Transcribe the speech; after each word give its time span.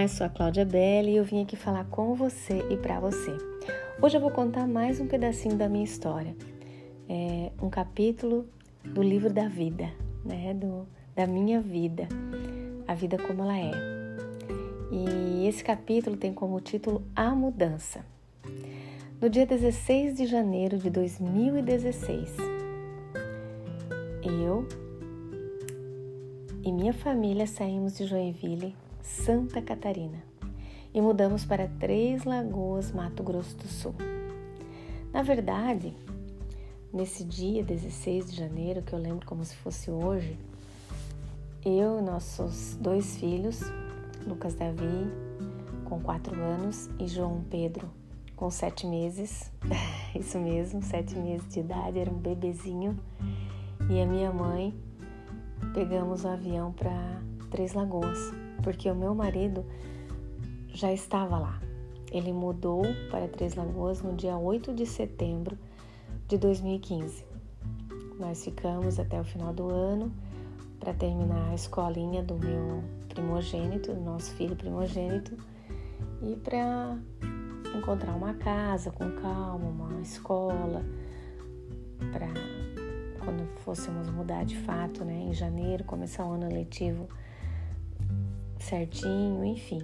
Eu 0.00 0.08
sou 0.08 0.26
a 0.26 0.30
Cláudia 0.30 0.64
Belli 0.64 1.10
e 1.10 1.16
eu 1.16 1.24
vim 1.24 1.42
aqui 1.42 1.56
falar 1.56 1.84
com 1.84 2.14
você 2.14 2.64
e 2.70 2.76
para 2.78 2.98
você. 2.98 3.36
Hoje 4.00 4.16
eu 4.16 4.20
vou 4.20 4.30
contar 4.30 4.66
mais 4.66 4.98
um 4.98 5.06
pedacinho 5.06 5.56
da 5.56 5.68
minha 5.68 5.84
história, 5.84 6.34
é 7.06 7.52
um 7.60 7.68
capítulo 7.68 8.48
do 8.82 9.02
livro 9.02 9.30
da 9.30 9.46
vida, 9.46 9.90
né, 10.24 10.54
do, 10.54 10.88
da 11.14 11.26
minha 11.26 11.60
vida, 11.60 12.08
a 12.88 12.94
vida 12.94 13.18
como 13.18 13.42
ela 13.42 13.58
é. 13.58 13.72
E 14.90 15.46
esse 15.46 15.62
capítulo 15.62 16.16
tem 16.16 16.32
como 16.32 16.58
título 16.62 17.02
A 17.14 17.34
Mudança. 17.34 18.02
No 19.20 19.28
dia 19.28 19.44
16 19.44 20.16
de 20.16 20.24
janeiro 20.24 20.78
de 20.78 20.88
2016, 20.88 22.36
eu 24.22 24.66
e 26.64 26.72
minha 26.72 26.94
família 26.94 27.46
saímos 27.46 27.98
de 27.98 28.06
Joinville 28.06 28.74
Santa 29.02 29.60
Catarina 29.62 30.22
e 30.92 31.00
mudamos 31.00 31.44
para 31.44 31.68
Três 31.78 32.24
Lagoas, 32.24 32.92
Mato 32.92 33.22
Grosso 33.22 33.56
do 33.56 33.68
Sul. 33.68 33.94
Na 35.12 35.22
verdade, 35.22 35.94
nesse 36.92 37.24
dia 37.24 37.62
16 37.62 38.30
de 38.30 38.36
janeiro, 38.36 38.82
que 38.82 38.92
eu 38.92 38.98
lembro 38.98 39.26
como 39.26 39.44
se 39.44 39.56
fosse 39.56 39.90
hoje, 39.90 40.36
eu 41.64 41.98
e 41.98 42.02
nossos 42.02 42.76
dois 42.80 43.16
filhos, 43.16 43.60
Lucas 44.26 44.54
Davi, 44.54 45.10
com 45.84 46.00
quatro 46.00 46.40
anos, 46.40 46.88
e 46.98 47.06
João 47.06 47.44
Pedro, 47.50 47.90
com 48.36 48.50
sete 48.50 48.86
meses, 48.86 49.50
isso 50.18 50.38
mesmo, 50.38 50.82
sete 50.82 51.16
meses 51.16 51.48
de 51.48 51.60
idade, 51.60 51.98
era 51.98 52.10
um 52.10 52.18
bebezinho, 52.18 52.98
e 53.88 54.00
a 54.00 54.06
minha 54.06 54.32
mãe, 54.32 54.74
pegamos 55.74 56.24
o 56.24 56.28
avião 56.28 56.72
para 56.72 57.20
Três 57.50 57.74
Lagoas 57.74 58.39
porque 58.62 58.90
o 58.90 58.94
meu 58.94 59.14
marido 59.14 59.64
já 60.68 60.92
estava 60.92 61.38
lá. 61.38 61.60
Ele 62.10 62.32
mudou 62.32 62.82
para 63.10 63.28
Três 63.28 63.54
Lagoas 63.54 64.02
no 64.02 64.14
dia 64.14 64.36
8 64.36 64.74
de 64.74 64.86
setembro 64.86 65.56
de 66.26 66.36
2015. 66.38 67.24
Nós 68.18 68.44
ficamos 68.44 68.98
até 68.98 69.20
o 69.20 69.24
final 69.24 69.52
do 69.52 69.70
ano 69.72 70.12
para 70.78 70.92
terminar 70.94 71.50
a 71.50 71.54
escolinha 71.54 72.22
do 72.22 72.34
meu 72.34 72.82
primogênito, 73.08 73.92
do 73.92 74.00
nosso 74.00 74.32
filho 74.34 74.56
primogênito, 74.56 75.36
e 76.22 76.36
para 76.36 76.98
encontrar 77.76 78.14
uma 78.14 78.34
casa 78.34 78.90
com 78.90 79.10
calma, 79.12 79.66
uma 79.66 80.00
escola, 80.00 80.84
para 82.12 82.28
quando 83.24 83.46
fôssemos 83.58 84.08
mudar 84.08 84.44
de 84.44 84.56
fato, 84.58 85.04
né, 85.04 85.14
em 85.14 85.34
janeiro, 85.34 85.84
começar 85.84 86.26
o 86.26 86.32
ano 86.32 86.48
letivo 86.48 87.08
certinho, 88.62 89.44
enfim. 89.44 89.80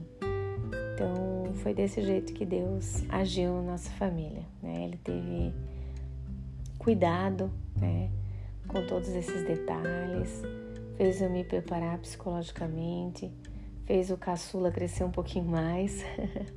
Então 0.95 1.53
foi 1.57 1.75
desse 1.75 2.03
jeito 2.03 2.33
que 2.33 2.45
Deus 2.45 3.05
agiu 3.09 3.55
na 3.55 3.73
nossa 3.73 3.91
família, 3.91 4.45
né? 4.63 4.85
Ele 4.85 4.97
teve 4.99 5.55
cuidado, 6.79 7.51
né, 7.77 8.09
com 8.69 8.87
todos 8.87 9.09
esses 9.09 9.45
detalhes, 9.45 10.43
fez 10.97 11.21
eu 11.21 11.29
me 11.29 11.43
preparar 11.43 11.99
psicologicamente, 11.99 13.31
fez 13.85 14.11
o 14.11 14.17
caçula 14.17 14.71
crescer 14.71 15.05
um 15.05 15.11
pouquinho 15.11 15.47
mais, 15.47 16.05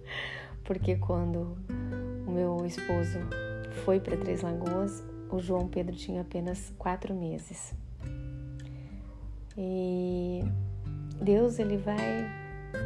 porque 0.63 0.95
quando 0.97 1.57
o 2.27 2.31
meu 2.31 2.65
esposo 2.65 3.19
foi 3.83 3.99
para 3.99 4.17
Três 4.17 4.41
Lagoas, 4.41 5.03
o 5.31 5.39
João 5.39 5.67
Pedro 5.67 5.95
tinha 5.95 6.21
apenas 6.21 6.71
quatro 6.77 7.13
meses. 7.13 7.73
E 9.57 10.18
Deus 11.21 11.59
ele 11.59 11.77
vai 11.77 11.97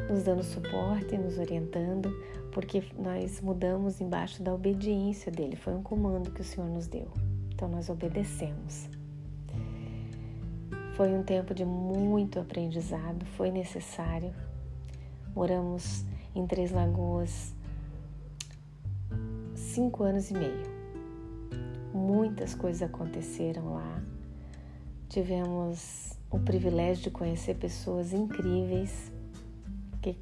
nos 0.10 0.24
dando 0.24 0.44
suporte, 0.44 1.18
nos 1.18 1.38
orientando, 1.38 2.10
porque 2.52 2.84
nós 2.98 3.42
mudamos 3.42 4.00
embaixo 4.02 4.42
da 4.42 4.54
obediência 4.54 5.32
dele. 5.32 5.56
Foi 5.56 5.74
um 5.74 5.84
comando 5.84 6.32
que 6.32 6.42
o 6.42 6.44
Senhor 6.44 6.70
nos 6.70 6.88
deu. 6.88 7.12
Então 7.54 7.68
nós 7.68 7.90
obedecemos. 7.90 8.90
Foi 10.96 11.12
um 11.14 11.24
tempo 11.24 11.54
de 11.54 11.66
muito 11.66 12.40
aprendizado, 12.40 13.26
foi 13.38 13.50
necessário. 13.52 14.34
Moramos 15.36 16.06
em 16.36 16.46
Três 16.46 16.72
Lagoas 16.72 17.56
cinco 19.56 20.04
anos 20.04 20.30
e 20.30 20.34
meio. 20.36 20.72
Muitas 21.92 22.54
coisas 22.54 22.84
aconteceram 22.84 23.74
lá. 23.74 24.04
Tivemos 25.14 26.18
o 26.32 26.40
privilégio 26.40 27.04
de 27.04 27.12
conhecer 27.12 27.54
pessoas 27.54 28.14
incríveis 28.14 29.12
que 30.02 30.18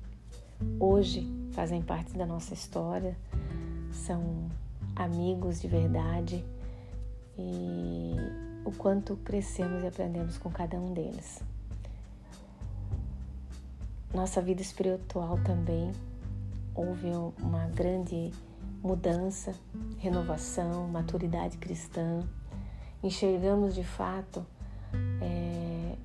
hoje 0.77 1.25
fazem 1.53 1.81
parte 1.81 2.11
da 2.17 2.25
nossa 2.25 2.53
história, 2.53 3.17
são 3.89 4.49
amigos 4.93 5.61
de 5.61 5.69
verdade 5.69 6.43
e 7.37 8.17
o 8.65 8.71
quanto 8.73 9.15
crescemos 9.15 9.81
e 9.81 9.87
aprendemos 9.87 10.37
com 10.37 10.51
cada 10.51 10.77
um 10.77 10.91
deles. 10.93 11.41
Nossa 14.13 14.41
vida 14.41 14.61
espiritual 14.61 15.39
também 15.45 15.93
houve 16.75 17.07
uma 17.41 17.65
grande 17.67 18.29
mudança, 18.83 19.55
renovação, 19.99 20.85
maturidade 20.89 21.57
cristã. 21.59 22.27
Enxergamos 23.01 23.73
de 23.73 23.85
fato 23.85 24.45
é, 25.21 25.95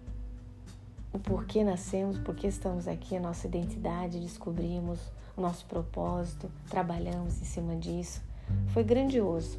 o 1.12 1.18
porquê 1.18 1.64
nascemos, 1.64 2.18
porquê 2.18 2.46
estamos 2.46 2.86
aqui, 2.86 3.16
a 3.16 3.20
nossa 3.20 3.46
identidade, 3.46 4.20
descobrimos 4.20 5.00
o 5.36 5.40
nosso 5.40 5.64
propósito, 5.66 6.50
trabalhamos 6.68 7.40
em 7.40 7.44
cima 7.44 7.76
disso. 7.76 8.22
Foi 8.68 8.84
grandioso, 8.84 9.58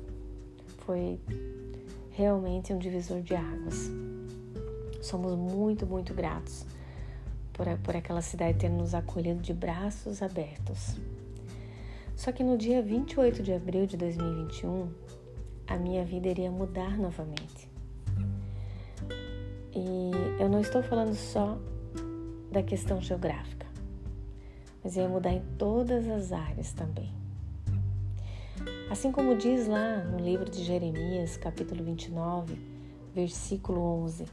foi 0.85 1.19
realmente 2.11 2.73
um 2.73 2.77
divisor 2.77 3.21
de 3.21 3.35
águas. 3.35 3.89
Somos 5.01 5.35
muito, 5.35 5.85
muito 5.85 6.13
gratos 6.13 6.65
por, 7.53 7.65
por 7.79 7.95
aquela 7.95 8.21
cidade 8.21 8.57
ter 8.57 8.69
nos 8.69 8.93
acolhido 8.93 9.41
de 9.41 9.53
braços 9.53 10.21
abertos. 10.21 10.95
Só 12.15 12.31
que 12.31 12.43
no 12.43 12.57
dia 12.57 12.81
28 12.81 13.43
de 13.43 13.53
abril 13.53 13.85
de 13.85 13.97
2021, 13.97 14.89
a 15.67 15.77
minha 15.77 16.03
vida 16.03 16.27
iria 16.29 16.49
mudar 16.49 16.97
novamente. 16.97 17.66
E 19.79 20.41
eu 20.41 20.49
não 20.49 20.59
estou 20.59 20.81
falando 20.81 21.13
só 21.13 21.55
da 22.51 22.63
questão 22.63 22.99
geográfica, 22.99 23.67
mas 24.83 24.95
ia 24.95 25.07
mudar 25.07 25.31
em 25.31 25.43
todas 25.55 26.07
as 26.07 26.31
áreas 26.31 26.73
também. 26.73 27.13
Assim 28.89 29.11
como 29.11 29.37
diz 29.37 29.67
lá 29.67 30.03
no 30.03 30.17
livro 30.17 30.49
de 30.49 30.63
Jeremias, 30.63 31.37
capítulo 31.37 31.83
29, 31.83 32.59
versículo 33.13 33.79
11: 34.01 34.25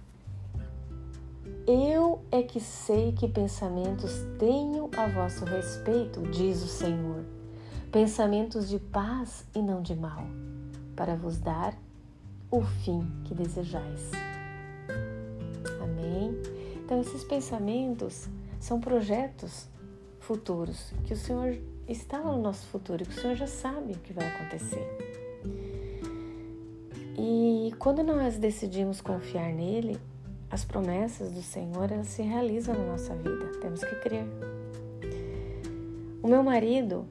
Eu 1.66 2.22
é 2.32 2.42
que 2.42 2.58
sei 2.58 3.12
que 3.12 3.28
pensamentos 3.28 4.24
tenho 4.38 4.88
a 4.96 5.06
vosso 5.08 5.44
respeito, 5.44 6.22
diz 6.30 6.62
o 6.62 6.68
Senhor, 6.68 7.22
pensamentos 7.92 8.66
de 8.66 8.78
paz 8.78 9.44
e 9.54 9.60
não 9.60 9.82
de 9.82 9.94
mal, 9.94 10.24
para 10.96 11.14
vos 11.14 11.36
dar 11.36 11.76
o 12.50 12.62
fim 12.62 13.06
que 13.26 13.34
desejais. 13.34 14.10
Então, 16.94 17.02
esses 17.02 17.24
pensamentos 17.24 18.28
são 18.60 18.80
projetos 18.80 19.68
futuros 20.20 20.92
que 21.04 21.12
o 21.12 21.16
Senhor 21.16 21.58
está 21.88 22.20
no 22.20 22.40
nosso 22.40 22.64
futuro, 22.66 23.04
que 23.04 23.18
o 23.18 23.20
Senhor 23.20 23.34
já 23.34 23.48
sabe 23.48 23.94
o 23.94 23.98
que 23.98 24.12
vai 24.12 24.24
acontecer. 24.24 24.86
E 27.18 27.74
quando 27.80 28.04
nós 28.04 28.38
decidimos 28.38 29.00
confiar 29.00 29.52
nele, 29.52 29.98
as 30.48 30.64
promessas 30.64 31.32
do 31.32 31.42
Senhor 31.42 31.90
elas 31.90 32.06
se 32.06 32.22
realizam 32.22 32.76
na 32.76 32.92
nossa 32.92 33.12
vida. 33.16 33.50
Temos 33.60 33.82
que 33.82 33.96
crer. 33.96 34.26
O 36.22 36.28
meu 36.28 36.44
marido, 36.44 37.08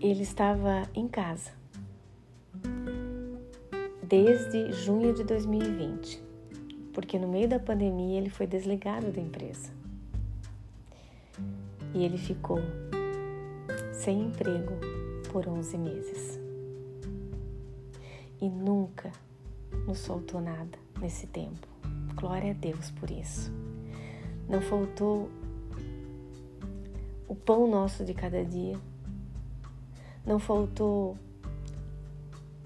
ele 0.00 0.22
estava 0.22 0.88
em 0.94 1.08
casa 1.08 1.50
desde 4.04 4.70
junho 4.72 5.12
de 5.12 5.24
2020 5.24 6.23
porque 6.94 7.18
no 7.18 7.26
meio 7.26 7.48
da 7.48 7.58
pandemia 7.58 8.18
ele 8.18 8.30
foi 8.30 8.46
desligado 8.46 9.10
da 9.10 9.20
empresa. 9.20 9.70
E 11.92 12.04
ele 12.04 12.16
ficou 12.16 12.60
sem 13.92 14.22
emprego 14.26 14.72
por 15.30 15.48
11 15.48 15.76
meses. 15.76 16.40
E 18.40 18.48
nunca 18.48 19.10
nos 19.86 20.06
faltou 20.06 20.40
nada 20.40 20.78
nesse 21.00 21.26
tempo. 21.26 21.66
Glória 22.14 22.52
a 22.52 22.54
Deus 22.54 22.92
por 22.92 23.10
isso. 23.10 23.52
Não 24.48 24.60
faltou 24.60 25.28
o 27.26 27.34
pão 27.34 27.68
nosso 27.68 28.04
de 28.04 28.14
cada 28.14 28.44
dia. 28.44 28.78
Não 30.24 30.38
faltou 30.38 31.18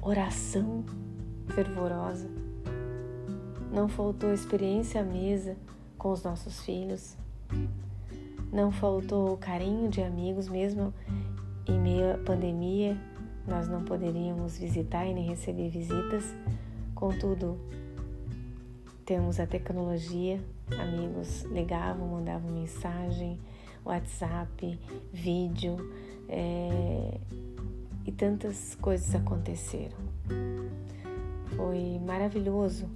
oração 0.02 0.84
fervorosa 1.48 2.47
não 3.72 3.88
faltou 3.88 4.32
experiência 4.32 5.00
à 5.00 5.04
mesa 5.04 5.56
com 5.96 6.10
os 6.10 6.22
nossos 6.22 6.62
filhos. 6.62 7.16
Não 8.52 8.70
faltou 8.70 9.36
carinho 9.36 9.90
de 9.90 10.02
amigos, 10.02 10.48
mesmo 10.48 10.92
em 11.66 11.78
meio 11.78 12.14
à 12.14 12.18
pandemia, 12.18 12.96
nós 13.46 13.68
não 13.68 13.84
poderíamos 13.84 14.58
visitar 14.58 15.06
e 15.06 15.12
nem 15.12 15.28
receber 15.28 15.68
visitas. 15.68 16.34
Contudo, 16.94 17.58
temos 19.04 19.38
a 19.38 19.46
tecnologia, 19.46 20.40
amigos 20.78 21.42
ligavam, 21.44 22.08
mandavam 22.08 22.50
mensagem, 22.50 23.38
WhatsApp, 23.84 24.78
vídeo 25.12 25.76
é, 26.28 27.18
e 28.06 28.12
tantas 28.12 28.74
coisas 28.74 29.14
aconteceram. 29.14 29.96
Foi 31.56 31.98
maravilhoso 32.04 32.86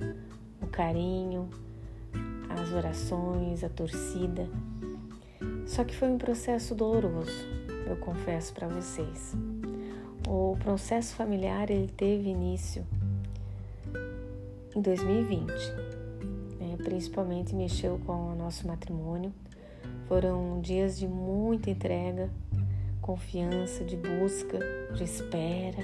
o 0.62 0.66
carinho, 0.68 1.48
as 2.48 2.72
orações, 2.72 3.64
a 3.64 3.68
torcida. 3.68 4.48
Só 5.66 5.84
que 5.84 5.94
foi 5.94 6.08
um 6.08 6.18
processo 6.18 6.74
doloroso, 6.74 7.46
eu 7.86 7.96
confesso 7.96 8.52
para 8.52 8.68
vocês. 8.68 9.34
O 10.28 10.56
processo 10.60 11.14
familiar 11.14 11.70
ele 11.70 11.88
teve 11.88 12.28
início 12.28 12.86
em 14.74 14.80
2020, 14.80 15.46
né? 16.58 16.76
principalmente 16.82 17.54
mexeu 17.54 18.00
com 18.06 18.32
o 18.32 18.34
nosso 18.34 18.66
matrimônio. 18.66 19.32
Foram 20.06 20.60
dias 20.60 20.98
de 20.98 21.08
muita 21.08 21.70
entrega, 21.70 22.30
confiança, 23.00 23.84
de 23.84 23.96
busca, 23.96 24.58
de 24.94 25.04
espera. 25.04 25.82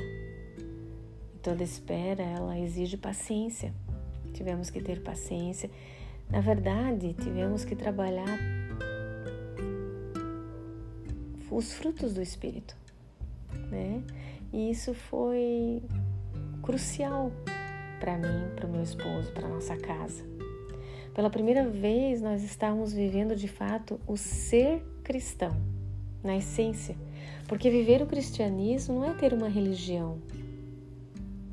E 1.34 1.38
toda 1.42 1.62
espera 1.62 2.22
ela 2.22 2.58
exige 2.58 2.96
paciência. 2.96 3.72
Tivemos 4.38 4.70
que 4.70 4.80
ter 4.80 5.02
paciência. 5.02 5.68
Na 6.30 6.40
verdade, 6.40 7.12
tivemos 7.14 7.64
que 7.64 7.74
trabalhar 7.74 8.38
os 11.50 11.72
frutos 11.72 12.14
do 12.14 12.22
Espírito, 12.22 12.76
né? 13.68 14.00
E 14.52 14.70
isso 14.70 14.94
foi 14.94 15.82
crucial 16.62 17.32
para 17.98 18.16
mim, 18.16 18.54
para 18.54 18.68
o 18.68 18.70
meu 18.70 18.84
esposo, 18.84 19.32
para 19.32 19.48
nossa 19.48 19.76
casa. 19.76 20.22
Pela 21.12 21.30
primeira 21.30 21.68
vez, 21.68 22.22
nós 22.22 22.44
estávamos 22.44 22.92
vivendo 22.92 23.34
de 23.34 23.48
fato 23.48 24.00
o 24.06 24.16
ser 24.16 24.84
cristão, 25.02 25.50
na 26.22 26.36
essência, 26.36 26.94
porque 27.48 27.70
viver 27.70 28.02
o 28.02 28.06
cristianismo 28.06 29.00
não 29.00 29.10
é 29.10 29.14
ter 29.14 29.34
uma 29.34 29.48
religião, 29.48 30.18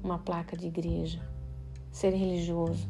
uma 0.04 0.20
placa 0.20 0.56
de 0.56 0.68
igreja, 0.68 1.20
ser 1.96 2.10
religioso. 2.10 2.90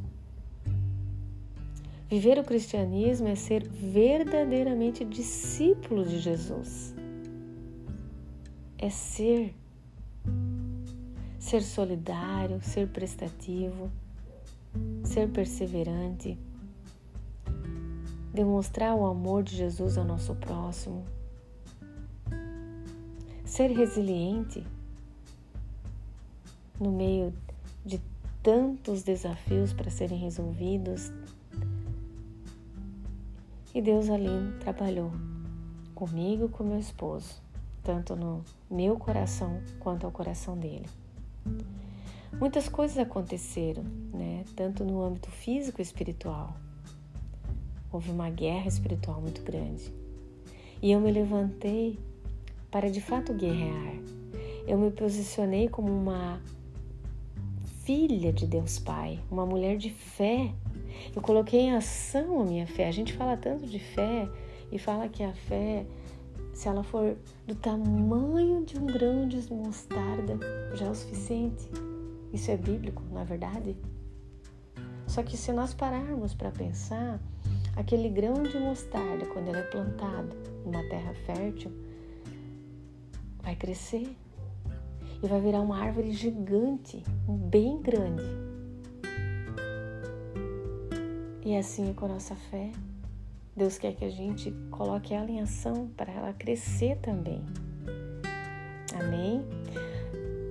Viver 2.10 2.40
o 2.40 2.44
cristianismo 2.44 3.28
é 3.28 3.36
ser 3.36 3.64
verdadeiramente 3.68 5.06
discípulo 5.06 6.04
de 6.04 6.18
Jesus 6.20 6.96
é 8.80 8.90
ser. 8.90 9.54
Ser 11.40 11.62
solidário, 11.62 12.60
ser 12.60 12.88
prestativo, 12.88 13.92
ser 15.04 15.30
perseverante, 15.30 16.40
demonstrar 18.34 18.96
o 18.96 19.06
amor 19.06 19.44
de 19.44 19.56
Jesus 19.56 19.96
ao 19.96 20.04
nosso 20.04 20.34
próximo, 20.34 21.06
ser 23.46 23.70
resiliente 23.70 24.66
no 26.80 26.92
meio 26.92 27.32
de 27.86 28.02
tantos 28.46 29.02
desafios 29.02 29.74
para 29.74 29.90
serem 29.90 30.20
resolvidos. 30.20 31.12
E 33.74 33.82
Deus 33.82 34.10
ali 34.10 34.54
trabalhou 34.62 35.12
comigo 35.96 36.48
com 36.48 36.64
meu 36.64 36.80
esposo 36.80 37.44
tanto 37.86 38.16
no 38.16 38.44
meu 38.70 38.98
coração 38.98 39.62
quanto 39.80 40.06
ao 40.06 40.12
coração 40.12 40.58
dele. 40.58 40.88
Muitas 42.34 42.68
coisas 42.68 42.98
aconteceram, 42.98 43.84
né? 44.12 44.44
tanto 44.56 44.84
no 44.84 45.02
âmbito 45.02 45.30
físico 45.30 45.80
e 45.80 45.84
espiritual. 45.84 46.58
Houve 47.92 48.10
uma 48.10 48.30
guerra 48.30 48.68
espiritual 48.68 49.22
muito 49.22 49.42
grande. 49.44 49.94
E 50.82 50.92
eu 50.92 51.00
me 51.00 51.12
levantei 51.12 52.00
para 52.72 52.90
de 52.90 53.00
fato 53.00 53.34
guerrear. 53.34 53.96
Eu 54.68 54.80
me 54.80 54.90
posicionei 54.90 55.70
como 55.70 55.88
uma 55.88 56.42
filha 57.86 58.34
de 58.34 58.48
Deus 58.48 58.80
Pai, 58.80 59.20
uma 59.30 59.46
mulher 59.46 59.78
de 59.78 59.92
fé. 59.92 60.52
Eu 61.16 61.22
coloquei 61.22 61.62
em 61.62 61.76
ação 61.76 62.42
a 62.42 62.44
minha 62.44 62.66
fé. 62.66 62.88
A 62.88 62.92
gente 62.92 63.14
fala 63.14 63.38
tanto 63.38 63.68
de 63.68 63.78
fé 63.78 64.28
e 64.72 64.80
fala 64.80 65.08
que 65.08 65.24
a 65.24 65.34
fé 65.34 65.86
se 66.52 66.68
ela 66.68 66.84
for 66.84 67.18
do 67.46 67.54
tamanho 67.54 68.66
de 68.66 68.80
um 68.80 68.86
grão 68.86 69.28
de 69.28 69.54
mostarda, 69.54 70.40
já 70.74 70.86
é 70.86 70.90
o 70.90 70.96
suficiente. 70.96 71.70
Isso 72.34 72.50
é 72.50 72.58
bíblico, 72.58 73.04
não 73.12 73.22
é 73.22 73.26
verdade? 73.26 73.78
Só 75.06 75.22
que 75.22 75.38
se 75.38 75.52
nós 75.52 75.74
pararmos 75.74 76.34
para 76.34 76.52
pensar, 76.52 77.20
aquele 77.76 78.10
grão 78.10 78.42
de 78.42 78.58
mostarda, 78.58 79.26
quando 79.28 79.50
ele 79.50 79.60
é 79.60 79.64
plantado 79.64 80.36
numa 80.66 80.82
terra 80.90 81.14
fértil, 81.26 81.72
vai 83.44 83.56
crescer 83.56 84.16
e 85.22 85.28
vai 85.28 85.40
virar 85.40 85.62
uma 85.62 85.80
árvore 85.80 86.12
gigante, 86.12 87.04
bem 87.28 87.82
grande. 87.82 88.24
E 91.44 91.56
assim 91.56 91.90
é 91.90 91.94
com 91.94 92.06
a 92.06 92.10
nossa 92.10 92.36
fé. 92.36 92.72
Deus 93.56 93.78
quer 93.78 93.94
que 93.96 94.04
a 94.04 94.10
gente 94.10 94.52
coloque 94.72 95.14
ela 95.14 95.30
em 95.30 95.42
ação 95.42 95.88
para 95.96 96.12
ela 96.12 96.34
crescer 96.34 96.98
também. 96.98 97.42
Amém? 99.00 99.46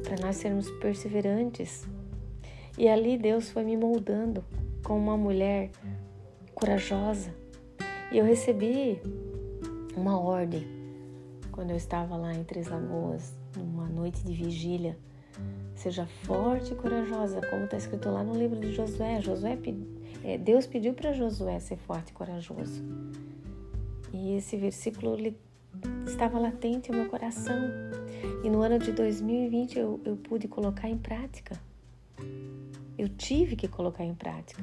Para 0.03 0.25
nós 0.25 0.37
sermos 0.37 0.71
perseverantes. 0.81 1.87
E 2.79 2.89
ali 2.89 3.19
Deus 3.19 3.51
foi 3.51 3.65
me 3.65 3.77
moldando 3.77 4.45
como 4.83 5.01
uma 5.01 5.17
mulher 5.17 5.71
corajosa. 6.55 7.35
E 8.13 8.19
eu 8.19 8.25
recebi 8.25 9.01
uma 9.97 10.19
ordem 10.19 10.84
quando 11.55 11.71
eu 11.71 11.77
estava 11.77 12.17
lá 12.17 12.35
em 12.35 12.43
Três 12.43 12.67
Lagoas, 12.67 13.33
numa 13.57 13.89
noite 13.89 14.25
de 14.25 14.35
vigília. 14.35 14.99
Seja 15.77 16.05
forte 16.25 16.73
e 16.73 16.77
corajosa, 16.77 17.41
como 17.49 17.65
está 17.65 17.77
escrito 17.77 18.11
lá 18.11 18.25
no 18.25 18.35
livro 18.35 18.59
de 18.59 18.73
Josué. 18.73 19.21
Josué 19.21 19.57
é, 20.25 20.37
Deus 20.37 20.67
pediu 20.67 20.95
para 20.95 21.13
Josué 21.13 21.61
ser 21.61 21.77
forte 21.77 22.11
e 22.11 22.13
corajoso. 22.13 22.83
E 24.13 24.37
esse 24.37 24.57
versículo 24.57 25.17
estava 26.05 26.41
latente 26.41 26.91
no 26.91 26.99
meu 26.99 27.09
coração. 27.09 27.57
E 28.43 28.51
no 28.51 28.61
ano 28.61 28.81
de 28.81 28.91
2020 28.91 29.79
eu, 29.79 30.01
eu 30.05 30.17
pude 30.17 30.49
colocar 30.49 30.89
em 30.89 30.99
prática. 30.99 31.57
Eu 32.99 33.09
tive 33.09 33.55
que 33.55 33.69
colocar 33.69 34.05
em 34.05 34.15
prática. 34.15 34.61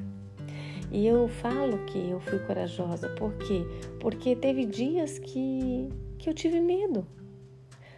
E 0.90 1.06
eu 1.06 1.26
falo 1.26 1.86
que 1.86 2.10
eu 2.10 2.20
fui 2.20 2.38
corajosa, 2.40 3.08
por 3.10 3.32
quê? 3.38 3.64
Porque 3.98 4.36
teve 4.36 4.66
dias 4.66 5.18
que, 5.18 5.88
que 6.22 6.30
eu 6.30 6.34
tive 6.34 6.60
medo. 6.60 7.04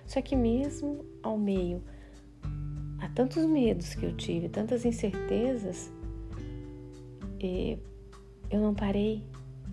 Só 0.06 0.20
que 0.22 0.34
mesmo 0.34 1.04
ao 1.22 1.38
meio 1.38 1.82
a 2.98 3.08
tantos 3.10 3.44
medos 3.44 3.94
que 3.94 4.06
eu 4.06 4.16
tive, 4.16 4.48
tantas 4.48 4.84
incertezas, 4.84 5.92
eu 8.50 8.60
não 8.60 8.74
parei, 8.74 9.22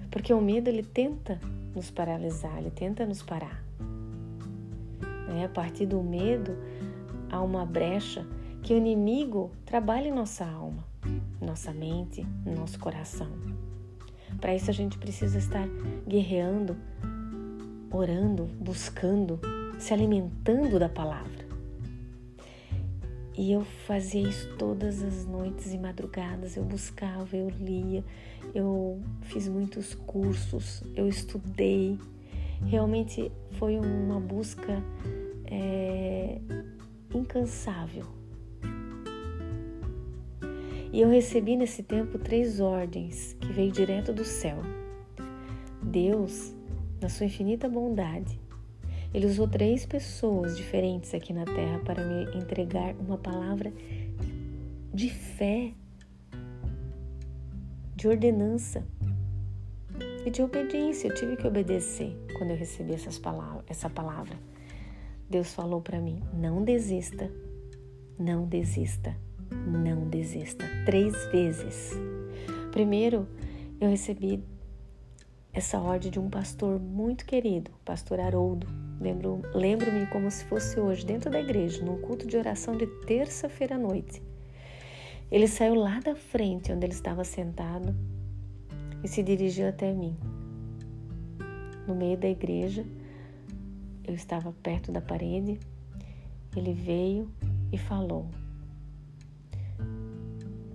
porque 0.10 0.34
o 0.34 0.42
medo 0.42 0.68
ele 0.68 0.84
tenta 0.84 1.40
nos 1.74 1.90
paralisar, 1.90 2.58
ele 2.58 2.72
tenta 2.72 3.06
nos 3.06 3.22
parar. 3.24 3.64
É, 5.38 5.46
a 5.46 5.50
partir 5.50 5.86
do 5.86 6.04
medo 6.04 6.58
há 7.32 7.42
uma 7.42 7.66
brecha 7.66 8.28
que 8.62 8.74
o 8.74 8.78
inimigo 8.78 9.50
trabalha 9.66 10.10
em 10.10 10.12
nossa 10.12 10.46
alma, 10.46 10.86
nossa 11.40 11.72
mente, 11.72 12.28
nosso 12.46 12.78
coração. 12.78 13.32
Para 14.42 14.54
isso 14.54 14.70
a 14.70 14.74
gente 14.74 14.98
precisa 14.98 15.38
estar 15.38 15.66
guerreando, 16.06 16.76
orando, 17.92 18.46
buscando, 18.60 19.40
se 19.78 19.94
alimentando 19.94 20.80
da 20.80 20.90
palavra. 20.90 21.42
E 23.38 23.52
eu 23.52 23.64
fazia 23.64 24.28
isso 24.28 24.56
todas 24.58 25.02
as 25.02 25.26
noites 25.26 25.74
e 25.74 25.78
madrugadas. 25.78 26.56
Eu 26.56 26.64
buscava, 26.64 27.36
eu 27.36 27.50
lia, 27.50 28.04
eu 28.54 29.02
fiz 29.22 29.48
muitos 29.48 29.94
cursos, 29.94 30.84
eu 30.96 31.08
estudei. 31.08 31.98
Realmente 32.66 33.32
foi 33.52 33.78
uma 33.80 34.20
busca 34.20 34.84
é, 35.46 36.40
incansável. 37.14 38.06
E 40.94 41.00
eu 41.00 41.10
recebi 41.10 41.56
nesse 41.56 41.84
tempo 41.84 42.20
três 42.20 42.60
ordens 42.60 43.36
que 43.40 43.52
veio 43.52 43.72
direto 43.72 44.12
do 44.12 44.26
céu. 44.26 44.58
Deus, 45.82 46.54
na 47.02 47.10
sua 47.10 47.26
infinita 47.26 47.68
bondade, 47.68 48.40
ele 49.14 49.26
usou 49.26 49.48
três 49.48 49.86
pessoas 49.86 50.56
diferentes 50.56 51.14
aqui 51.14 51.34
na 51.34 51.44
terra 51.44 51.80
para 51.80 52.06
me 52.06 52.38
entregar 52.38 52.96
uma 52.96 53.18
palavra 53.18 53.74
de 54.94 55.10
fé, 55.10 55.74
de 57.96 58.08
ordenança. 58.08 58.86
e 60.26 60.30
de 60.30 60.42
obediência. 60.42 61.08
Eu 61.08 61.16
tive 61.16 61.36
que 61.36 61.48
obedecer 61.48 62.16
quando 62.38 62.52
eu 62.52 62.56
recebi 62.58 62.94
essas 62.94 63.18
palavras, 63.18 63.64
essa 63.68 63.90
palavra. 63.90 64.36
Deus 65.30 65.54
falou 65.54 65.82
para 65.82 66.00
mim: 66.00 66.22
não 66.34 66.64
desista, 66.64 67.32
não 68.20 68.46
desista, 68.46 69.16
não 69.50 70.08
desista. 70.08 70.66
Três 70.86 71.14
vezes. 71.32 71.92
Primeiro, 72.72 73.28
eu 73.80 73.90
recebi 73.90 74.44
essa 75.54 75.80
ordem 75.80 76.10
de 76.10 76.20
um 76.20 76.30
pastor 76.30 76.80
muito 76.80 77.26
querido, 77.26 77.72
pastor 77.84 78.20
Haroldo. 78.20 78.68
Lembro, 79.00 79.42
lembro-me 79.54 80.06
como 80.08 80.32
se 80.32 80.46
fosse 80.46 80.80
hoje, 80.80 81.06
dentro 81.06 81.30
da 81.30 81.42
igreja, 81.42 81.84
num 81.84 82.00
culto 82.02 82.26
de 82.26 82.38
oração 82.38 82.78
de 82.78 82.88
terça-feira 83.06 83.76
à 83.76 83.78
noite. 83.78 84.22
Ele 85.30 85.48
saiu 85.48 85.76
lá 85.76 86.00
da 86.00 86.16
frente, 86.16 86.72
onde 86.72 86.86
ele 86.86 86.94
estava 86.94 87.24
sentado, 87.24 87.96
e 89.04 89.08
se 89.08 89.22
dirigiu 89.24 89.68
até 89.68 89.92
mim. 89.94 90.16
No 91.88 91.96
meio 91.96 92.18
da 92.18 92.30
igreja, 92.30 92.86
eu 94.06 94.14
estava 94.14 94.54
perto 94.64 94.92
da 94.92 95.02
parede. 95.02 95.60
Ele 96.56 96.74
veio 96.74 97.30
e 97.72 97.78
falou: 97.78 98.30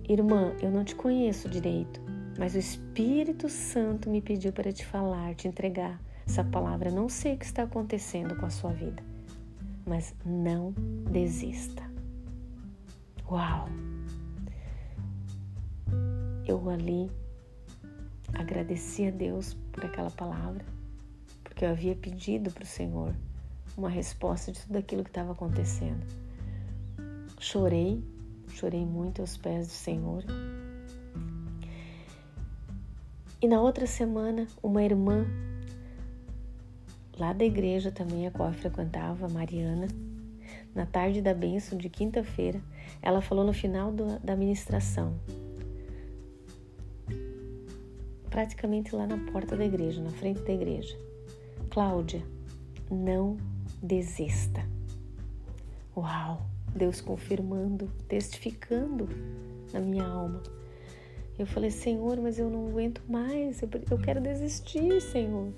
Irmã, 0.07 0.53
eu 0.61 0.69
não 0.69 0.83
te 0.83 0.95
conheço 0.95 1.49
direito, 1.49 2.01
mas 2.37 2.55
o 2.55 2.59
Espírito 2.59 3.49
Santo 3.49 4.09
me 4.09 4.21
pediu 4.21 4.53
para 4.53 4.71
te 4.71 4.85
falar, 4.85 5.33
te 5.35 5.47
entregar 5.47 5.99
essa 6.25 6.43
palavra. 6.43 6.91
Não 6.91 7.09
sei 7.09 7.33
o 7.33 7.37
que 7.37 7.45
está 7.45 7.63
acontecendo 7.63 8.35
com 8.35 8.45
a 8.45 8.49
sua 8.49 8.71
vida, 8.71 9.03
mas 9.85 10.13
não 10.25 10.73
desista. 11.11 11.83
Uau! 13.29 13.67
Eu 16.45 16.69
ali 16.69 17.11
agradeci 18.33 19.07
a 19.07 19.11
Deus 19.11 19.55
por 19.71 19.85
aquela 19.85 20.11
palavra, 20.11 20.63
porque 21.43 21.65
eu 21.65 21.69
havia 21.69 21.95
pedido 21.95 22.51
para 22.51 22.63
o 22.63 22.67
Senhor 22.67 23.13
uma 23.75 23.89
resposta 23.89 24.51
de 24.51 24.61
tudo 24.61 24.77
aquilo 24.77 25.03
que 25.03 25.09
estava 25.09 25.31
acontecendo. 25.31 26.05
Chorei, 27.39 28.03
chorei 28.49 28.85
muito 28.85 29.21
aos 29.21 29.37
pés 29.37 29.67
do 29.67 29.73
Senhor. 29.73 30.23
E 33.39 33.47
na 33.47 33.61
outra 33.61 33.85
semana, 33.85 34.47
uma 34.63 34.81
irmã 34.83 35.25
lá 37.19 37.33
da 37.33 37.45
igreja 37.45 37.91
também, 37.91 38.25
a 38.25 38.31
qual 38.31 38.49
eu 38.49 38.55
frequentava, 38.55 39.29
Mariana, 39.29 39.87
na 40.73 40.85
tarde 40.85 41.21
da 41.21 41.33
bênção 41.33 41.77
de 41.77 41.87
quinta-feira, 41.87 42.59
ela 43.01 43.21
falou 43.21 43.45
no 43.45 43.53
final 43.53 43.91
do, 43.91 44.19
da 44.19 44.35
ministração: 44.35 45.19
praticamente 48.29 48.95
lá 48.95 49.05
na 49.05 49.17
porta 49.31 49.55
da 49.55 49.65
igreja, 49.65 50.01
na 50.01 50.11
frente 50.11 50.41
da 50.41 50.53
igreja. 50.53 50.97
Cláudia, 51.69 52.23
não 52.89 53.37
desista. 53.81 54.65
Uau! 55.95 56.41
Deus 56.75 57.01
confirmando, 57.01 57.87
testificando 58.07 59.07
na 59.73 59.79
minha 59.79 60.05
alma. 60.05 60.41
Eu 61.37 61.45
falei, 61.45 61.69
Senhor, 61.69 62.19
mas 62.19 62.39
eu 62.39 62.49
não 62.49 62.67
aguento 62.67 63.01
mais, 63.07 63.61
eu, 63.61 63.97
quero 63.99 64.19
desistir, 64.19 64.99
Senhor. 64.99 65.53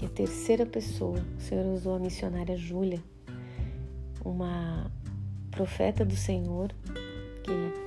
E 0.00 0.04
a 0.04 0.08
terceira 0.08 0.66
pessoa, 0.66 1.24
o 1.38 1.40
Senhor 1.40 1.64
usou 1.72 1.94
a 1.94 1.98
missionária 1.98 2.56
Júlia, 2.56 3.00
uma 4.24 4.90
profeta 5.52 6.04
do 6.04 6.16
Senhor, 6.16 6.74
que 7.44 7.86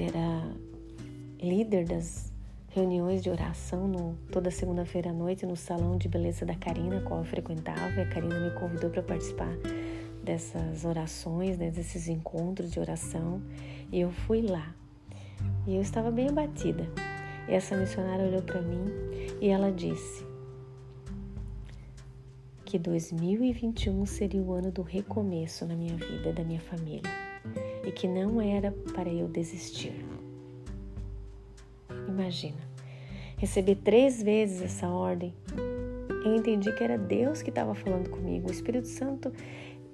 era 0.00 0.54
líder 1.42 1.84
das 1.84 2.32
reuniões 2.68 3.22
de 3.22 3.28
oração 3.28 3.86
no, 3.88 4.14
toda 4.32 4.50
segunda-feira 4.50 5.10
à 5.10 5.12
noite 5.12 5.44
no 5.44 5.56
salão 5.56 5.98
de 5.98 6.08
beleza 6.08 6.46
da 6.46 6.54
Karina, 6.54 7.00
qual 7.02 7.20
eu 7.20 7.24
frequentava. 7.24 7.90
E 7.96 8.00
a 8.00 8.08
Karina 8.08 8.40
me 8.40 8.50
convidou 8.52 8.88
para 8.88 9.02
participar 9.02 9.50
dessas 10.22 10.84
orações, 10.84 11.58
né, 11.58 11.70
desses 11.70 12.08
encontros 12.08 12.70
de 12.70 12.80
oração. 12.80 13.42
E 13.90 14.00
eu 14.00 14.10
fui 14.10 14.42
lá. 14.42 14.74
E 15.66 15.74
eu 15.74 15.82
estava 15.82 16.10
bem 16.10 16.28
abatida. 16.28 16.86
E 17.48 17.54
essa 17.54 17.76
missionária 17.76 18.26
olhou 18.26 18.42
para 18.42 18.60
mim 18.60 18.84
e 19.40 19.48
ela 19.48 19.72
disse 19.72 20.26
que 22.64 22.78
2021 22.78 24.04
seria 24.04 24.42
o 24.42 24.52
ano 24.52 24.70
do 24.70 24.82
recomeço 24.82 25.64
na 25.64 25.74
minha 25.74 25.96
vida, 25.96 26.34
da 26.34 26.44
minha 26.44 26.60
família, 26.60 27.10
e 27.82 27.90
que 27.90 28.06
não 28.06 28.42
era 28.42 28.72
para 28.94 29.08
eu 29.08 29.26
desistir. 29.26 30.04
Imagina, 32.06 32.58
receber 33.38 33.76
três 33.76 34.22
vezes 34.22 34.60
essa 34.60 34.86
ordem. 34.86 35.32
Eu 36.24 36.36
entendi 36.36 36.70
que 36.72 36.84
era 36.84 36.98
Deus 36.98 37.40
que 37.40 37.48
estava 37.48 37.74
falando 37.74 38.10
comigo. 38.10 38.48
O 38.48 38.52
Espírito 38.52 38.88
Santo 38.88 39.32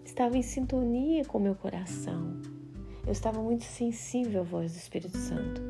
estava 0.05 0.37
em 0.37 0.43
sintonia 0.43 1.25
com 1.25 1.39
meu 1.39 1.55
coração. 1.55 2.41
Eu 3.07 3.13
estava 3.13 3.43
muito 3.43 3.65
sensível 3.65 4.43
à 4.43 4.45
voz 4.45 4.73
do 4.73 4.79
Espírito 4.79 5.17
Santo. 5.17 5.61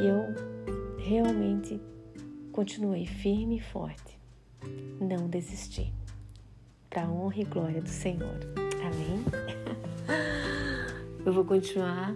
E 0.00 0.06
eu 0.06 0.98
realmente 0.98 1.80
continuei 2.52 3.06
firme 3.06 3.58
e 3.58 3.60
forte. 3.60 4.18
Não 5.00 5.28
desisti. 5.28 5.92
Para 6.90 7.04
a 7.04 7.10
honra 7.10 7.40
e 7.40 7.44
glória 7.44 7.80
do 7.80 7.88
Senhor. 7.88 8.38
Amém? 8.84 9.24
Eu 11.24 11.32
vou 11.32 11.44
continuar 11.44 12.14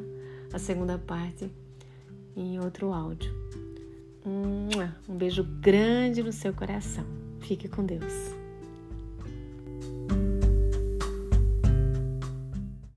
a 0.52 0.58
segunda 0.58 0.98
parte 0.98 1.50
em 2.34 2.58
outro 2.58 2.92
áudio. 2.92 3.32
Um 4.24 5.16
beijo 5.16 5.44
grande 5.44 6.22
no 6.22 6.32
seu 6.32 6.52
coração. 6.54 7.04
Fique 7.40 7.68
com 7.68 7.84
Deus. 7.84 8.41